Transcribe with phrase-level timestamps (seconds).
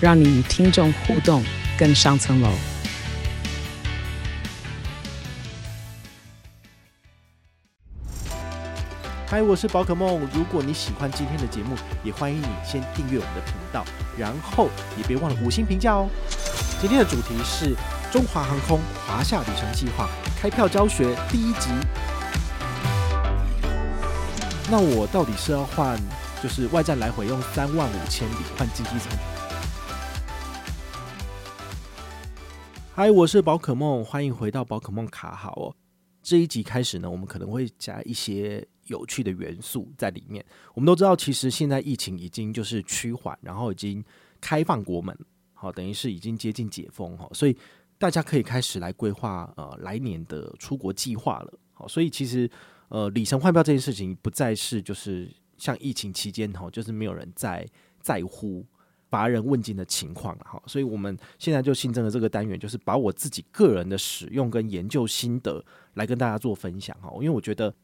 [0.00, 1.42] 让你与听众互动
[1.76, 2.48] 更上层楼。
[9.26, 10.20] 嗨，我是宝可梦。
[10.32, 11.74] 如果你喜欢今天的节目，
[12.04, 13.84] 也欢迎你先订阅我们的频道，
[14.16, 16.08] 然后也别忘了五星评价哦。
[16.80, 17.74] 今天的主题是
[18.12, 20.08] 中华航空华夏旅程计划
[20.40, 21.70] 开票教学第一集。
[24.70, 25.98] 那我到底是要换，
[26.40, 29.37] 就是外站来回用三万五千里换经济舱？
[32.98, 35.76] 嗨，我是宝可梦，欢迎回到宝可梦卡好哦。
[36.20, 38.66] 这一集开始呢，我们可能会加一些。
[38.86, 40.44] 有趣的元素在里面。
[40.74, 44.04] 我们都知道，其实现在疫情已经就是趋缓，然后已经
[44.40, 45.16] 开放国门，
[45.52, 47.56] 好，等于是已经接近解封哈，所以
[47.98, 51.52] 大家可以开始来规划呃来年的出国计划了。
[51.74, 52.50] 好，所以其实
[52.88, 57.64] 呃里程换票这件事情不再是就是像疫情期间哈，就是没有人在
[58.00, 58.66] 在乎
[59.10, 60.62] 乏人问津的情况了哈。
[60.66, 65.64] 所以我们现在就新增了这个单元，就是把我自己个人的使用跟研究心得
[65.94, 67.74] 来跟大家做分享哈，因为我觉得。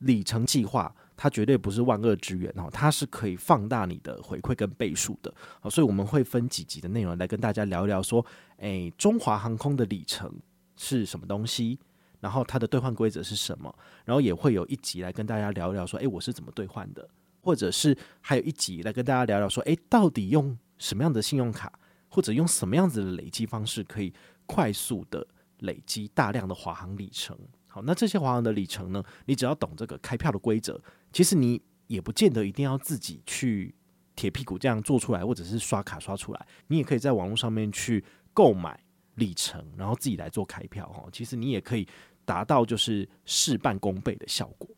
[0.00, 5.30] 里程计划，它绝对不是万恶之源哦，它是可以放大你的回馈跟倍数的。
[5.60, 8.24] 好，所以我们会分几集的内容来跟大家聊一聊，说，
[8.60, 10.32] 诶，中华航空的里程
[10.78, 11.78] 是什么东西，
[12.18, 13.70] 然后它的兑换规则是什么，
[14.06, 17.06] 然后也会有一集来跟大家聊一聊，说，诶，我是怎么兑换的，
[17.42, 21.72] 或者是还有一集来跟大家聊聊，说，诶，到底用什么样的信用卡，
[22.08, 24.12] 或者用什么样子的累积方式，可以
[24.46, 25.24] 快速的
[25.58, 27.38] 累积大量的华航里程。
[27.68, 29.00] 好，那这些华航的里程呢？
[29.26, 30.82] 你只要懂这个开票的规则，
[31.12, 33.72] 其实你也不见得一定要自己去
[34.16, 38.04] 铁屁股这样做出来，或者是刷卡刷出来，你也可以在网络上面去
[38.34, 38.82] 购买
[39.14, 41.04] 里程，然后自己来做开票哈。
[41.12, 41.86] 其实你也可以
[42.24, 44.68] 达到就是事半功倍的效果。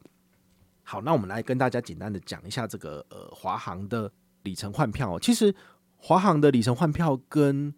[0.82, 4.12] 好，那我们来跟大家简单的讲一下这个呃华航的
[4.42, 5.18] 里程换票。
[5.18, 5.54] 其实
[6.02, 7.72] 华航的里程换票跟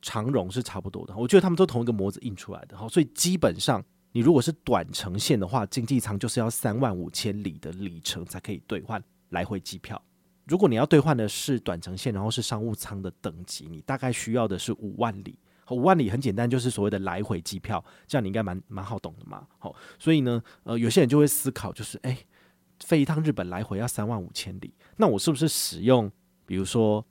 [0.00, 3.84] 长荣是差不多的，我觉得他们都同一个模子印出来的哈，所以基本上。
[4.16, 10.00] 你如果是短程线的话，经济舱就是要三万五千里的里程才可以兑换来回机票。
[10.44, 15.36] 如果你要兑换的是短程线，然后是商务舱的等级，你大概需要的是五万里。
[15.70, 19.44] 五万里很简单，就是所谓的来回机票，这样你应该蛮蛮好懂的嘛。
[19.58, 22.16] 好，所以呢，呃，有些人就会思考，就是诶，
[22.78, 26.08] 飞一趟日本来回要三万五千里，那我是不是使用，
[26.46, 27.04] 比如说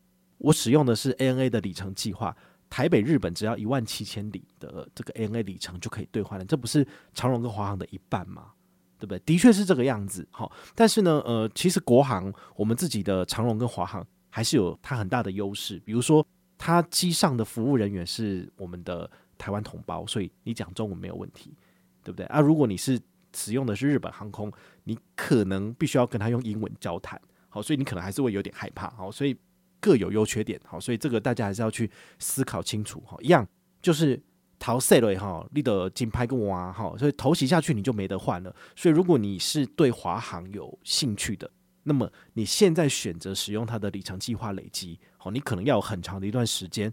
[0.44, 2.36] 我使用的是 ANA 的里程计划？
[2.70, 8.52] 台北日本只要一万七千里的这个 ANA 里程就可以兑换了，这不是长荣跟华航的一半吗？
[8.98, 9.20] 对不对？
[9.20, 10.28] 的确是这个样子。
[10.32, 16.26] 好，但是呢，呃，其实国航我们自己的长荣跟华航还是有它很大的优势，比如说
[16.58, 21.56] 它机上的服务人员是我们的台湾同胞，所以你讲中文没有问题，
[22.04, 22.26] 对不对？
[22.26, 23.00] 啊，如果你是
[23.34, 24.52] 使用的是日本航空，
[24.84, 29.38] 你可能必须要跟他用英文交谈，好，所以你可能还是会有点害怕，好，所以。
[29.84, 33.46] 各有优缺点，好，所以这个大家还是要去思考清楚，哈，一样
[33.82, 34.18] 就是
[34.58, 38.56] 淘赛了哈，你的金牌跟娃哈，所以投袭下去你就没得换了。
[38.78, 41.52] 所以如果你是对华航有兴趣的，
[41.84, 46.90] 那么你现在选择使用它的里程计划累积，好，你可能要有很长的一段时间，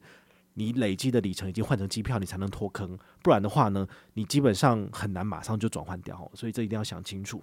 [0.54, 7.40] 你累积的里程已经换成机票，你才能脱坑，不然的话呢，你基本上很难马上就转换掉，所以这一定要想清楚。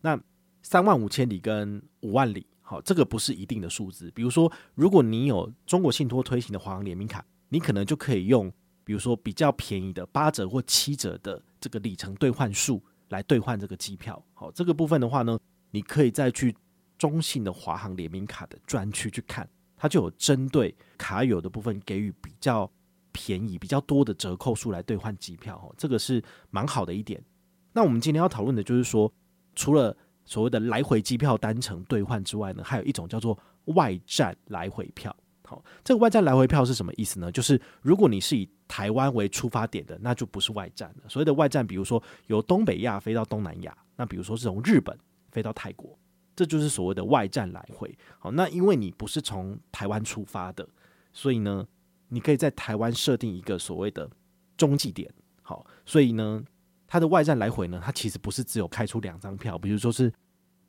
[0.00, 0.20] 那
[0.60, 2.44] 三万五千里跟五万里。
[2.68, 4.10] 好，这个不是一定的数字。
[4.10, 8.52] 比如说，如果你有中国信托推行的华航联名卡，你可能就可以用，
[8.84, 14.22] 比如说比较便宜的八折或七折的这个里程兑换数来兑换这个机票。
[14.34, 15.38] 好，这个部分的话呢，
[15.70, 16.54] 你可以再去
[16.98, 22.70] 中信的华航联名卡的专区去看，它就有针对卡友的部分给予比较
[23.12, 25.56] 便宜、比较多的折扣数来兑换机票。
[25.56, 27.24] 哦，这个是蛮好的一点。
[27.72, 29.10] 那我们今天要讨论的就是说，
[29.54, 29.96] 除了
[30.28, 35.14] 所谓的来回机票单程兑换之外呢，还有一种叫做外站来回票。
[35.42, 37.32] 好，这个外站来回票是什么意思呢？
[37.32, 41.08] 就是如果你是以台湾为出发点的，那就不是外站了。
[41.08, 44.94] 所谓的外站，比如说由东北亚飞到东南亚，那比如说是从日本
[45.30, 45.98] 飞到泰国，
[46.36, 47.96] 这就是所谓的外站来回。
[48.18, 50.68] 好，那因为你不是从台湾出发的，
[51.14, 51.66] 所以呢，
[52.08, 54.10] 你可以在台湾设定一个所谓的
[54.58, 55.10] 中继点。
[55.40, 56.44] 好，所以呢。
[56.88, 60.12] 它的外站来回呢，它其实不是只有开出两张票，比如说是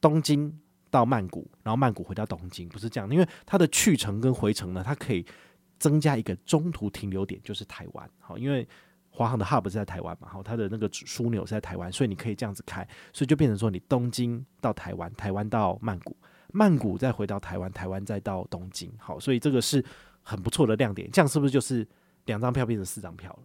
[0.01, 0.53] 东京
[0.91, 5.25] 到曼谷，然后曼谷回到东京，不是这样，因为它的去程跟回程呢，它可以
[5.79, 8.09] 增加一个中途停留点，就是台湾。
[8.19, 8.67] 好，因为
[9.09, 16.15] 华航的 hub 是在台湾嘛，好，它的那个枢纽是在台湾，所以你可以这样子开，所以就变成说你东京到台湾，台湾到曼谷，
[16.51, 18.91] 曼谷再回到台湾，台湾再到东京。
[18.97, 19.83] 好，所以这个是
[20.21, 21.09] 很不错的亮点。
[21.11, 21.87] 这样是不是就是
[22.25, 23.39] 两张票变成四张票了？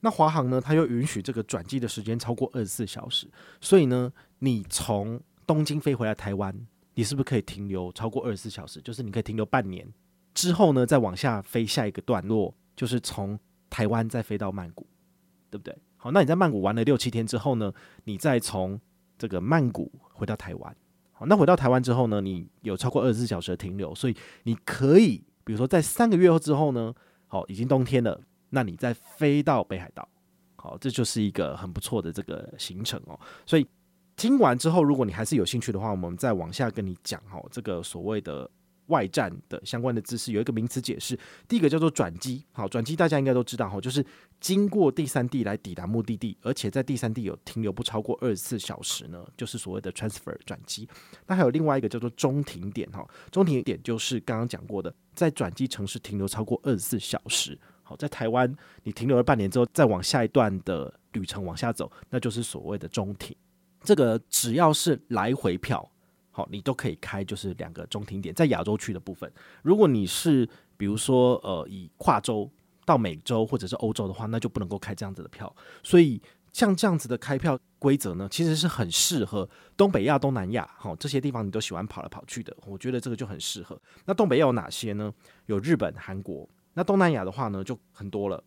[0.00, 3.28] 那华航呢，它又允许这个转机的时间超过二十四小时，
[3.60, 6.54] 所以呢，你从东京飞回来台湾，
[6.94, 8.80] 你是不是可以停留超过二十四小时？
[8.80, 9.86] 就是你可以停留半年
[10.34, 14.86] 之后呢，再往下飞下一个段落，就是从台湾再飞到曼谷，
[15.50, 15.76] 对不对？
[15.96, 17.72] 好，那你在曼谷玩了六七天之后呢，
[18.04, 18.80] 你再从
[19.18, 20.76] 这个曼谷回到台湾。
[21.10, 26.94] 好，那回到台湾之后呢，你有超过二十四小时的停留，所以你可以，比如说在三个月后之后呢，
[27.26, 28.20] 好，已经冬天了。
[28.50, 30.08] 那你再飞到北海道，
[30.56, 33.18] 好，这就是一个很不错的这个行程哦。
[33.46, 33.66] 所以
[34.16, 38.50] 听完之后，如果你还是有兴趣的话，我们再往下跟你讲哈，这个所谓的
[38.86, 41.18] 外站的相关的知识，有一个名词解释。
[41.46, 44.04] 第一个叫做转机，好，转机大家应该都知道哈，就是
[44.40, 50.88] 经过第三地来抵达目的地，而且在第三地有停留不超过二十四小时呢，就是所谓的 transfer 转机。
[51.26, 57.56] 那还有另外一个叫做中停点哈，中停点就是刚刚讲过的，在转机城市停留超过二十四小时。
[57.88, 63.34] 好，在台湾你停留了半年之后，再往下一段的旅程往下走，那就是所谓的中停。
[63.82, 65.90] 这个只要是来回票，
[66.30, 68.34] 好，你都可以开，就是两个中停点。
[68.34, 69.32] 在亚洲区的部分，
[69.62, 70.46] 如果你是
[70.76, 72.50] 比如说呃以跨洲
[72.84, 75.50] 到美洲或者是欧洲的话，那就不能够开这样子的票。
[75.82, 76.20] 所以
[76.52, 79.48] 像这样子的开票规则呢，其实是很适合
[79.78, 82.54] 东北亚、东南亚，好，这些地方你都喜欢跑来跑去的。
[82.66, 83.80] 我觉得这个就很适合。
[84.04, 85.10] 那东北亚有哪些呢？
[85.46, 86.46] 有日本、韩国。
[86.78, 88.40] 那东南亚的话呢，就很多了，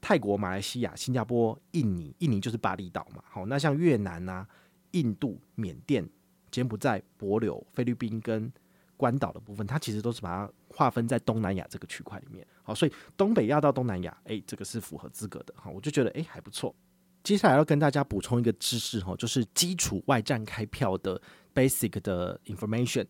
[0.00, 3.22] 泰国、马来西亚、新加坡、印尼，印尼就是巴厘岛嘛。
[3.28, 4.44] 好，那像越南啊、
[4.90, 6.04] 印度、缅甸、
[6.50, 8.52] 柬埔寨、帛琉、菲律宾跟
[8.96, 12.44] 关岛的部分，它其实都是把它划分在东南亚这个区块里面。
[12.64, 15.54] 好，所以东北亚到东南亚，诶，这个是符合资格的。
[15.56, 16.74] 好，我就觉得诶还不错。
[17.22, 21.22] 接下来要跟大家补充一个知识哈，就是基础外站开票的
[21.54, 23.06] basic 的 information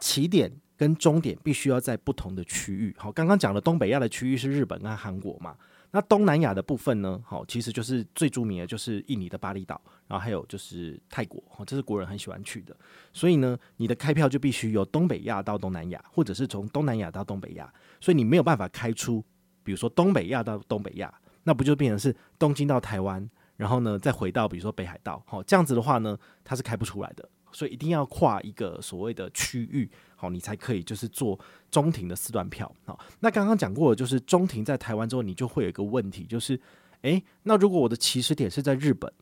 [0.00, 0.50] 起点。
[0.78, 2.94] 跟终点必须要在不同的区域。
[2.96, 5.56] 好，刚刚讲的东北亚的区域是日本跟韩国嘛？
[5.90, 7.20] 那东南亚的部分呢？
[7.24, 12.76] 好，其实就是最著名的就是印尼的巴厘岛，然后还有就是泰国，这是国人很喜欢去的。
[13.12, 17.72] 所以呢，你的开票就必须由东北亚到东南亚，或者是从东南亚到东北亚。
[18.00, 19.24] 所以你没有办法开出，
[19.64, 25.20] 比如说东北亚到东北亚，那不就变成是东京到台湾，然后呢再回到比如说北海道？
[25.26, 27.26] 好，这样子的话呢，它是开不出来的。
[27.52, 31.38] 所以一定要跨一个所谓的区域，好，你才可以就是做
[31.70, 32.70] 中庭的四段票。
[32.84, 36.60] 好，那刚刚讲过的就是中庭在台湾之后，你就会有一个问题，就是，
[37.02, 39.12] 诶，那如果我的起始点是在日本，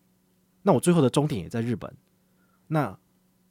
[0.62, 1.92] 那我最后的终点也在日本，
[2.66, 2.98] 那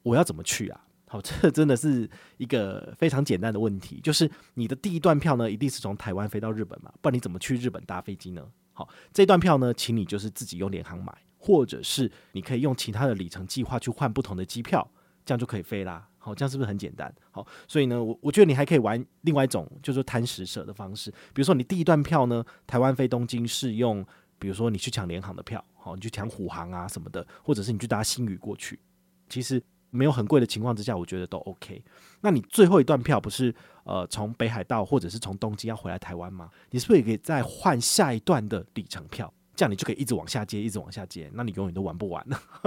[0.02, 0.80] 我要怎么去啊？
[1.08, 8.44] 好，这真的是一个非常简单的问题，就是你的第一段票呢，一定是从台湾飞到日本嘛，不然你怎么去日本搭飞机呢？
[8.76, 11.12] 好，这段票呢，请你就是自己用联航买。
[11.38, 14.90] 或者是你可以用其他的里程计划去换不同的机票，
[15.24, 16.04] 这样就可以飞啦。
[16.18, 17.14] 好，这样是不是很简单？
[17.30, 21.08] 好，所以呢，我我觉得你还可以玩另外一种，就是贪食蛇的方式。
[21.32, 24.04] 比如说，你第一段票呢，台湾飞东京是用，
[24.40, 28.80] 比如说你去抢联航的票，好，你去抢虎航啊什么的，或者是你去搭星宇过去，
[29.28, 31.82] 其实没有很贵的情况之下，我觉得都 OK。
[32.20, 33.54] 那你最后一段票不是
[33.84, 36.50] 呃从北海道或者是从东京要回来台湾吗？
[36.70, 39.32] 你是不是也可以再换下一段的里程票？
[39.54, 42.22] 这样你就可以一直往下接，一直往下接，那你永远都玩不完。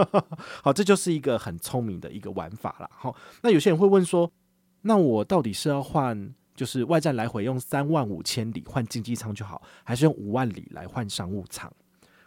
[0.64, 2.90] 好，这就是一个很聪明的一个玩法了。
[2.92, 4.32] 好，那有些人会问说，
[4.82, 11.72] 那我到底是要换，就是外站来回用三万五千里换经济舱就好，还是用五万里来换商务舱？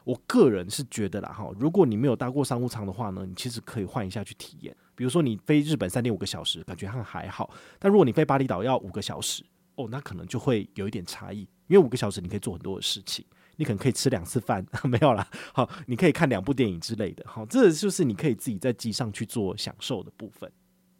[0.05, 4.76] 我个人是觉得啦，哈，如果你没有搭过商务舱的话呢，你其实可以换一下去体验。
[5.02, 9.42] 比如说你飞日本三点五个小时，感觉还还好，但如果你飞巴厘岛要五个小时，
[9.75, 13.25] 哦，那可能就会有一点差异，因为五个小时你可以做很多的事情。
[13.56, 15.28] 你可能可以吃两次饭， 没有啦。
[15.52, 17.25] 好，你可以看两部电影之类的。
[17.26, 20.49] 好，这就是你可以自己在机上去做享受的部分。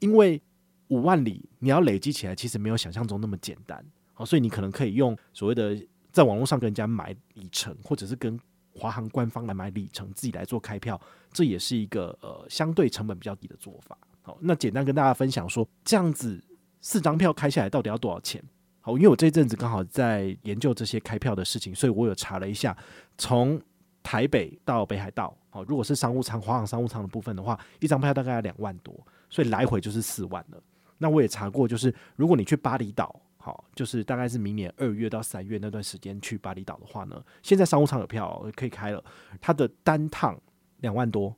[0.01, 0.43] 因为
[0.89, 3.87] 五万里你要累积起来，其实没有想象中那么简单。
[4.15, 5.81] 好，所以你可能可以用所谓的
[6.11, 8.37] 在网络上跟人家买里程，或者是跟
[8.75, 11.01] 华航官方来买里程，自己来做开票，
[11.33, 13.97] 这也是一个呃相对成本比较低的做法。
[14.23, 16.43] 好，那简单跟大家分享说，这样子
[16.81, 18.43] 四张票开下来到底要多少钱？
[18.81, 22.77] 好，因为我这阵子刚好在研究这些开票的事情，所以我有查了一下，
[23.19, 23.61] 从
[24.03, 28.95] 台北到北海道，好，如果是商务舱、华航商务舱的部分的话，一张票大概要两万多，
[29.31, 30.61] 所以来回就是四万了。
[30.99, 39.05] 那我也查过，就是如果你去巴厘岛，好，就是大概是明年二月到三月那段时间去巴厘岛的话呢，现在商务舱有票可以开了，
[39.41, 40.41] 它的单趟
[40.79, 41.37] 两万多，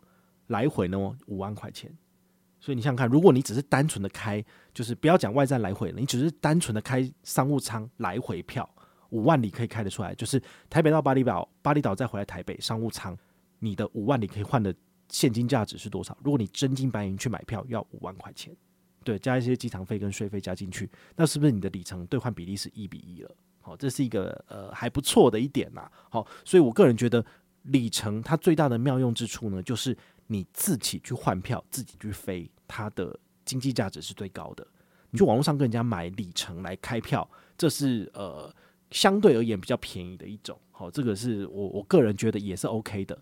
[0.49, 1.91] 来回呢五万块钱。
[2.61, 4.45] 所以你想想看，如果你只是单纯的开，
[4.75, 8.69] 就是不要讲外站来回了，你只是单纯的开商务舱来回票，
[9.09, 13.17] 五万里可以开得出来，就是台北到巴厘岛，巴厘岛再回来台北商务舱，
[13.59, 14.75] 你的五万里可以换的
[15.09, 16.17] 现金价值是多少？
[16.23, 18.55] 如果你真金白银去买票，要五万块钱，
[19.05, 23.31] 对，加一些机场费跟税费加进去，那是不是你的里程兑换比例是一比一了？
[23.61, 25.91] 好，这是一个呃还不错的一点呐。
[26.11, 27.25] 好，所以我个人觉得
[27.63, 29.97] 里程它最大的妙用之处呢，就是
[30.27, 34.67] 你自己去换票，自己去飞，它的经济价值是最高的。
[35.11, 38.53] 你去网络上跟人家买里程来开票，这是呃
[38.91, 40.59] 相对而言比较便宜的一种。
[40.71, 43.19] 好，这个是我我个人觉得也是 OK 的。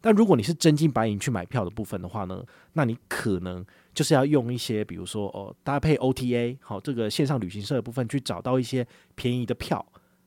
[0.00, 3.64] 但如果你是真金白银去买票的部分的话呢，那你可能
[3.96, 9.84] 就是要用一些，比如说哦搭配 OTA，好，这个线上旅行社的部分去找到一些便宜的票，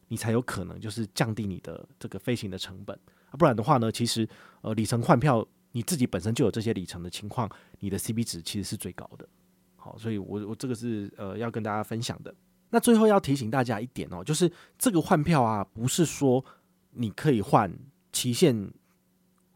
[0.08, 3.00] 你才有可能就是降低你的这个飞行的成本。
[3.38, 4.28] 不然的话呢，其实
[4.62, 7.48] 呃里程换票你自己本身就有这些里程的情况，
[7.80, 9.30] 你的 CP 值其实是最高的。
[9.76, 12.34] 好，所以我我这个是呃要跟大家分享的。
[12.72, 16.44] 那最后要提醒大家一点哦，就是这个换票啊，不是说
[16.94, 17.72] 你可以换
[18.12, 18.72] 期限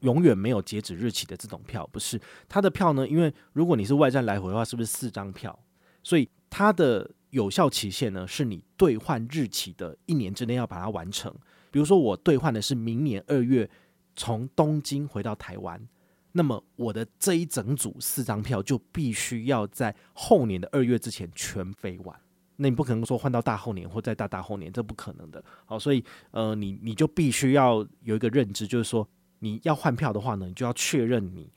[0.04, 2.20] 永远没有截止日期的这种票，不是。
[2.48, 5.58] 它的票呢，因为如果你是外站来回的话，是不是四张票？
[6.04, 11.34] 所以它的有效期限呢，是你兑换日期的一年之内要把它完成。
[11.72, 13.70] 比如说我兑换的是明年二月
[14.16, 15.82] 从东京回到台湾，
[16.34, 22.20] 那么我的这一整组四张票就必须要在后年的二月之前全飞完。
[22.58, 25.42] 那你不可能说换到大后年或再大大后年，这不可能的。
[25.66, 29.08] 好，所以呃，你你就必须要有一个认知，就是说。
[29.44, 31.52] 你要换票的话呢，你就要确认你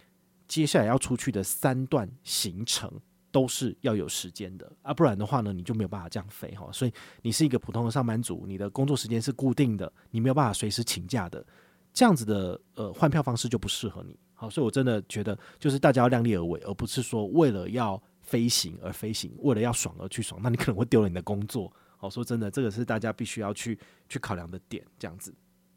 [0.48, 2.92] 接下来要出去的三段行程
[3.30, 6.68] 都是要有时间的啊，不然的话呢，你就没有办法这样飞哈。
[6.72, 11.46] 所以你是一个普通的上班族，你的工作时间是固定的，你没有办法随时请假的，
[11.92, 14.18] 这样子的呃换票方式就不适合你。
[14.34, 21.72] 好，所以我真的觉得就是大家要量力而为，而不是说为了要飞行而飞行，为了要爽而去爽，那你可能会丢了你的工作。
[21.96, 23.78] 好，说真的，这个是大家必须要去
[24.08, 24.84] 去考量的点。
[24.98, 25.32] 这样子，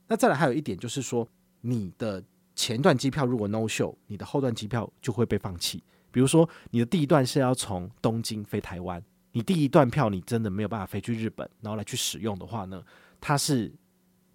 [0.08, 1.28] 那再来还有一点就是说。
[1.62, 2.24] 你的
[2.56, 5.84] 前段机票如果 no show，你的后段机票就会被放弃。
[6.12, 12.84] 比如说，你的第一段是要从东京飞台湾，你第一段票你真的没有办法飞去日本，然后来去使用的话呢，
[13.22, 13.72] 它是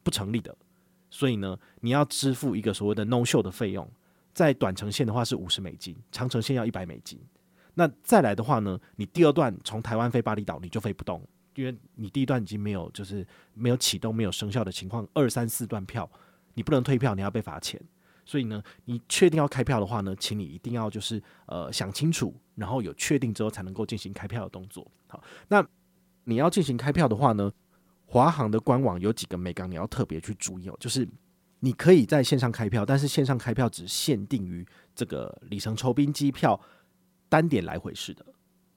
[0.02, 0.57] 不成立的。
[1.11, 3.88] 所以呢，你要支付一个所谓的 no show 的费用。
[4.33, 7.21] 在短程线的话是五十美金，长程线要一百美金。
[7.75, 11.23] 那再来的话呢，你第二段从台湾飞巴厘岛你就飞不动，
[11.54, 16.09] 因为你第一段已经没有就是没有启动、没有生效的情况，二三四段票。
[16.54, 17.80] 你不能退票，你要被罚钱。
[18.26, 24.90] 所以呢，你确定要开票的话呢，请你一定要就是呃想清楚，然后有确定之后才能够进行开票的动作。
[25.08, 25.62] 好，那
[26.25, 27.52] 你要进行开票的话呢，
[28.06, 30.76] 华航的官网有几个美港你要特别去注意哦。
[30.80, 31.06] 就是
[31.61, 36.58] 你可以在线上开票，但是线上开票只限定于这个里程抽兵机票
[37.28, 38.25] 单点来回式的。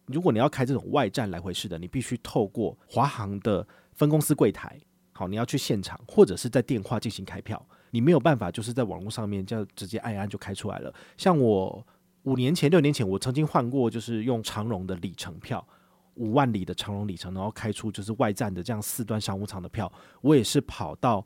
[0.08, 4.78] 如果你要开这种外站来回式的，你必须透过华航的分公司柜台。
[5.18, 7.60] 好，你要去现场或者是在电话进行开票，
[7.90, 10.94] 你没有办法就是在网络上面就直接按按就开出来了。
[11.18, 11.84] 像我
[12.22, 15.68] 五年前、六年前，我曾经换过，就是用长荣的里程票，
[16.14, 21.26] 五万里的长荣里程，然后开出就是外站的这样四段商务舱的票，我也是跑到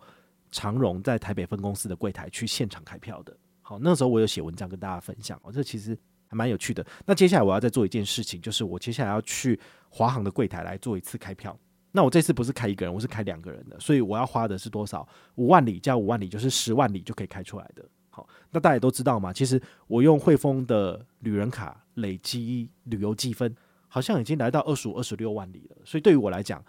[0.52, 3.36] 长荣在台北分公司的柜台去现场开票的。
[3.62, 6.86] 好，那时候我有写文章跟大家分享，哦，这其实还蛮有趣的。
[7.06, 11.60] 那接下来我要再做一件事情，就是我接下来要去华航的柜台来做一次开票。
[11.94, 15.08] 那我这次不是开一个人，我是开两个人的，所以我要花的是多少？
[15.36, 17.84] 五万里加五万里就是十万里就可以开出来的。
[18.10, 23.56] 好，那大家都知道嘛，其实我用汇丰的旅人卡累积旅游积分，
[23.88, 25.78] 好像已经来到二十五、二十六万里了。
[25.84, 26.64] 所以对于我来讲，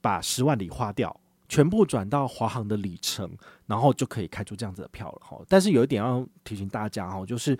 [0.00, 3.30] 把十万里花掉，全部转到华航的里程，
[3.66, 5.18] 然后就可以开出这样子的票了。
[5.20, 7.58] 哈，但是有一点要提醒大家哈，就是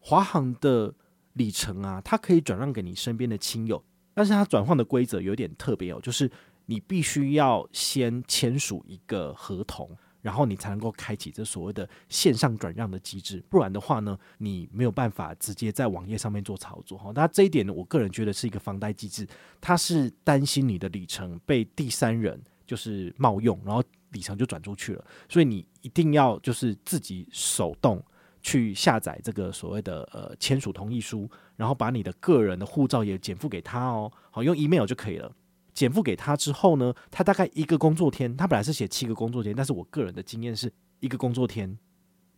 [0.00, 0.94] 华航的
[1.34, 3.82] 里程啊，它可以转让给你身边的亲友，
[4.12, 6.30] 但是它转换的规则有点特别哦，就是。
[6.70, 17.10] 你必须要先签署一个合同，然后你才能够开启这所谓的线上转让的机制，不然的话呢，你没有办法直接在网页上面做操作哈。
[17.14, 19.26] 那这一点呢，我个人觉得是一个防呆机制，
[19.62, 28.04] 它是担心你的里程被第三人就是冒用，然后里程就转出去了，所以你一定要就是自己手动
[28.42, 35.32] 去下载这个所谓的呃签署同意书，然后把你的个人的护照也减负给他哦，好，用 email 就可以了。
[35.78, 40.68] 减负给他之后呢，他大概一个工作天，他本来是写七个工作天，但是我个人的经验是
[40.98, 41.78] 一个工作天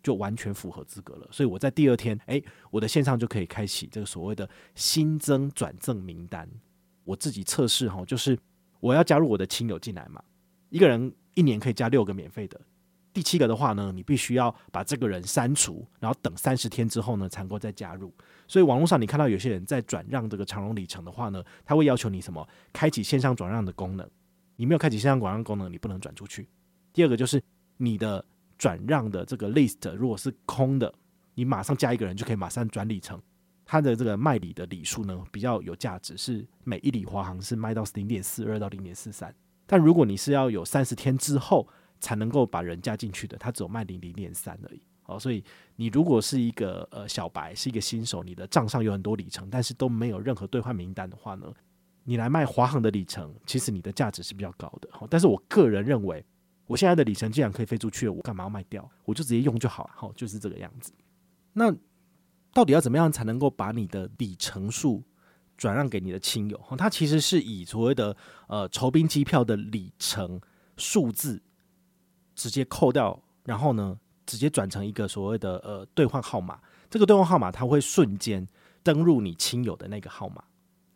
[0.03, 6.47] 就完全符合资格了，所以我在第二天，诶，我的线上就可以开启这个所谓的新增转赠名单。
[7.05, 8.39] 我自己测试哈，就是
[8.79, 10.23] 我要加入我的亲友进来嘛，
[10.69, 12.61] 一个人一年可以加六个免费的。
[13.13, 18.13] 第七个的话呢，你必须要把这个人删除，然后等三十天之后呢，才能够再加入。
[18.47, 22.47] 所以网络上你看到有些人在转让这个长荣里程的话呢，他会要求你什么？
[22.73, 24.09] 开启线上转让的功能。
[24.57, 26.49] 你没有开启线上转让功能，你不能转出去。
[26.93, 27.43] 第二个就是
[27.79, 28.25] 你的
[28.59, 30.93] 转让的这个 list 如果是空的，
[31.35, 33.21] 你马上加一个人就可以马上转里程。
[33.65, 39.33] 它的这个卖里的里数呢，比较有价值，是每一里华航是卖到零点四二到零点四三。
[39.65, 41.69] 但如果你是要有三十天之后
[42.01, 44.81] 才能够把人加进去的，它只有卖零零点三而已。
[45.05, 45.43] 哦，所以
[45.77, 51.53] 你如果是一个呃小白，是一个新手，你的账上有很多里程，但是都没有任何兑换名单的话呢，
[52.05, 54.89] 你来卖华航的里程，其实你的价值是比较高的。
[54.93, 56.25] 好，但是我个人认为，
[56.67, 58.89] 我现在的里程既然可以飞出去，我干嘛要卖掉？
[59.05, 59.91] 我就直接用就好了。
[59.97, 60.93] 好，就是这个样子。
[61.53, 61.75] 那
[62.55, 65.03] 到底要怎么样才能够把你的里程数
[65.57, 66.61] 转让给你的亲友？
[66.79, 68.17] 它其实是以所谓的
[68.47, 70.41] 呃酬宾机票的里程
[70.77, 71.43] 数字
[72.41, 73.95] 直接扣掉，然后呢
[74.25, 76.59] 直接转成一个所谓的呃兑换号码。
[76.89, 78.47] 这个兑换号码它会瞬间
[78.83, 80.43] 登入你亲友的那个号码。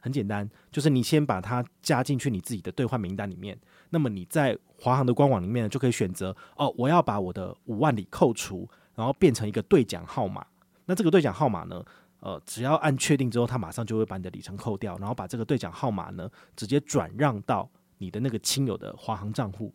[0.01, 3.59] 很简单，就是你先把它加进去你自己的兑换名单里面。
[3.91, 10.47] 那么你在华航的官网里面就可以选择哦，我要把我的五万里扣除，然后变成一个兑奖号码。
[10.87, 11.85] 那这个兑奖号码呢？
[12.21, 19.75] 呃，只要按确定之后，它马上就会把你的里程扣掉，然后把这个兑奖号码呢，直接转让到你的那个亲友的华航账户。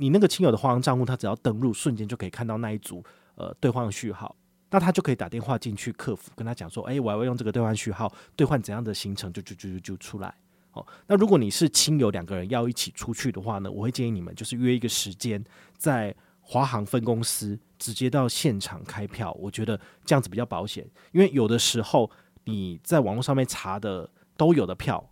[0.00, 3.04] 你那个亲友的华航账户，他只要登录，瞬间就可以看到那一组
[3.34, 4.34] 呃兑换序号，
[4.70, 10.34] 那他就可以打电话进去客服，跟他讲说，哎，我要用这个兑换序号兑换怎样的行程，就就就就就出来。
[10.72, 15.44] 哦，那如果你是亲友两个人要一起出去的话呢，我会建议你们就是约一个时间
[15.76, 16.14] 在。
[16.42, 20.84] 华航分公司直接到现场开票，我觉得这样子比较保险。
[21.12, 22.10] 因为有的时候
[22.42, 25.08] 你在网络上面查的都有的票，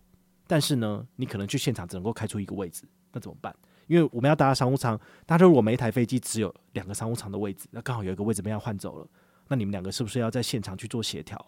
[0.47, 3.55] 但是呢，你可能去现场只能够开出一个位置，那怎么办？
[3.89, 9.07] 因为我们要搭商务舱，大家如果每一台飞机只有两个商务舱的位置，那刚好有一个位置被要换走了，
[9.47, 11.43] 那你们两个是不是要在现场去做协调，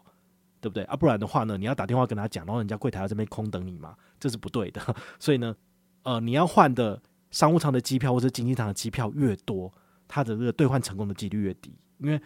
[0.59, 0.83] 对不对？
[0.85, 4.81] 啊，不然的话呢，你要打电话跟他讲，然后人家柜台要这边空等你嘛，这是不对的。
[5.19, 5.55] 所以呢，
[6.03, 9.71] 呃，你要换的商务舱的机票或者经济舱的机票越多。
[10.13, 12.21] 它的这个兑换成功的几率越低，因为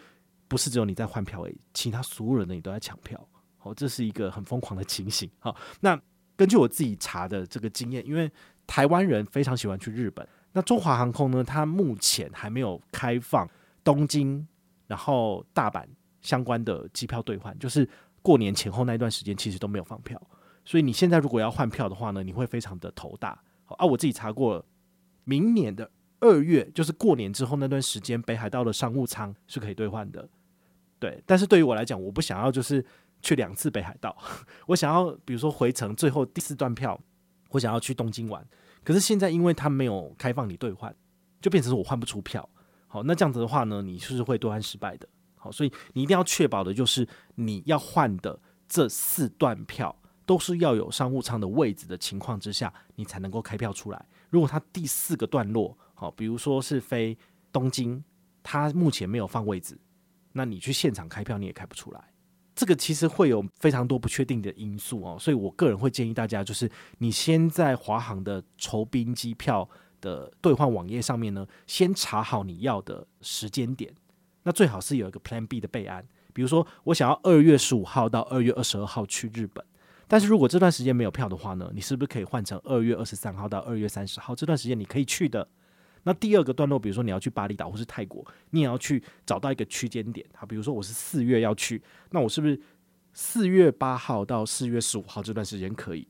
[0.48, 5.30] 不是只有你在换票而已，其他所有人的你都在抢票，好，这是一个很疯狂的情形。
[5.38, 5.96] 好，那
[6.34, 8.28] 根据我自己查的这个经验，因为
[8.66, 13.48] 台湾人非常喜欢去日本，那中华航空呢，它目前还没有开放
[13.84, 14.46] 东京
[14.86, 15.84] 然后大阪
[16.20, 17.88] 相关的机票兑换，就是
[18.22, 20.20] 过年前后那段时间其实都没有放票，
[20.64, 23.40] 所以你现在如果要换票的话呢，你会非常的头大。
[23.66, 24.64] 啊，我自己查过了，
[25.24, 25.90] 明年的。
[26.20, 30.26] 二月就是过年之后那段时间，北海道的商务舱是可以兑换的，
[30.98, 31.22] 对。
[31.26, 32.82] 但是对于我来讲，我不想要就是
[33.20, 34.16] 去两次北海道，
[34.68, 36.98] 我想要比如说回程最后第四段票，
[37.56, 38.46] 我想要去东京玩。
[38.84, 40.94] 可是现在因为它没有开放你兑换，
[41.40, 42.48] 就变成我换不出票。
[42.86, 45.08] 好，那这样子的话呢，你是会兑换失败的。
[45.34, 48.38] 好，所以你一定要确保的就是你要换的
[48.68, 54.06] 这四段票都是要有商务舱的位置的情况之下，你才能够开票出来。
[54.30, 57.16] 如果它第四个段落，好，比如说是飞
[57.52, 58.02] 东京，
[58.42, 59.78] 它目前没有放位置，
[60.32, 62.12] 那你去现场开票你也开不出来。
[62.56, 69.68] 这个其实会有非常多不确定的因素哦，所以我个人会建议大家，就是你先在华航的酬宾机票
[70.00, 73.94] 的兑换网页上面呢，先查好你要的时间点，
[74.44, 79.62] 那最好是有一个 Plan B 的备案，比如说我想要二月十五号到二月二十二号去日本。
[80.08, 85.46] 但是如果这段时间没有票的话呢，你是不是可以换成二月二十三号到二月三十号这段时间你可以去的？
[86.06, 90.24] 那第二个段落，比如说你要去巴厘岛或是泰国，你也要去找到一个区间点。
[90.34, 92.58] 好，比如说我是四月要去，那我是不是
[93.12, 96.06] 四月八号到四月十五号这段时间可以？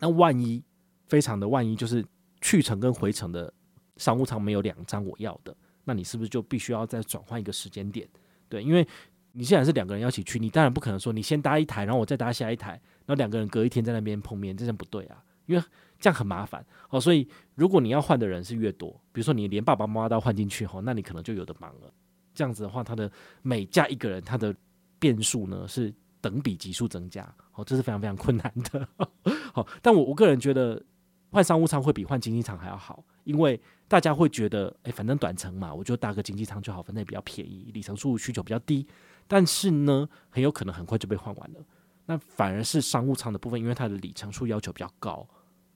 [0.00, 0.62] 那万一
[1.06, 2.04] 非常的万一，就是
[2.42, 3.50] 去程跟回程的
[3.96, 8.06] 商务舱没有两张我要的，那你是不是就必须要再转换一个时间点？
[8.50, 8.86] 对，因为
[9.32, 12.72] 你现在是两个人要一起去，你当然不可能说你先搭一台，然后我再搭下一台，
[13.06, 15.64] 然后两个人隔一天在那边碰面，这样不对啊，因为。
[15.98, 21.92] 这样很麻烦哦，所以如果你要换的人是越多，比如说你连爸爸妈妈都要换进去吼，那你可能就有的忙了。
[22.34, 23.10] 这样子的话，它的
[23.42, 24.54] 每加一个人，它的
[24.98, 27.22] 变数呢是等比级数增加，
[27.54, 28.88] 哦，这是非常非常困难的。
[29.52, 30.80] 好， 但我我个人觉得
[31.30, 38.86] 换商务舱会比换经济舱还要好，因为大家会觉得，哎，反正短程嘛，我就搭个经济舱就好，反正也比较便宜，里程数需求比较低。
[39.26, 41.60] 但是呢，很有可能很快就被换完了。
[42.06, 45.28] 那反而是商务舱的部分，因为它的里程数要求比较高。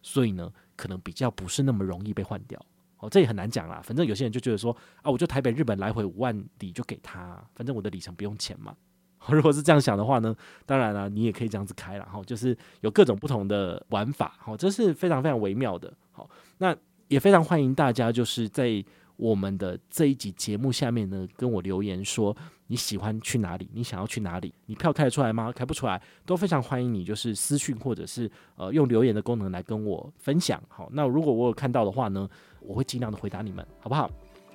[0.03, 2.61] 所以呢，可能比较不是那么容易被换掉
[2.99, 3.81] 哦，这也很难讲啦。
[3.83, 8.77] 反正有些人就觉得说啊，我就台北日本来回五万里就给他，反正我的里程不用钱嘛。
[9.29, 10.35] 如果是这样想的话呢，
[10.67, 15.93] 当然了，你也可以这样子开了哈，就是有各种不同的玩法，好，这是非常非常微妙的。
[16.11, 18.85] 好，那也非常欢迎大家就是在
[19.23, 25.53] 我们的这一集节目下面呢，跟我留言说你喜欢去哪里，你想要去哪里，你票开得出来吗？
[25.53, 30.61] 开不出来都非常欢迎你，就是私讯或者是呃用留言的功能来跟我分享。
[30.67, 34.11] 好，那如果我有看到的话呢，我会尽量的回答你们，好不好？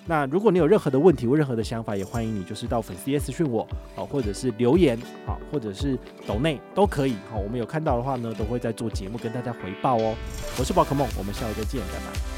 [0.05, 10.13] 那如果你有任何的问题或任何的想法，也欢迎你就是到粉丝页私讯我，好，或者是留言，好，或者是抖内都可以，好，我们有看到的话呢，都会在做节目跟大家回报哦。
[10.59, 12.36] 我是宝可梦，我们下回再见，拜拜。